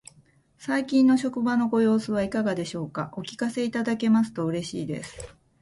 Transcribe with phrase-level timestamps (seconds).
[0.57, 3.13] 最近の職場のご様子はいかがでしょうか。
[3.15, 5.35] お聞かせいただけますと嬉しいです。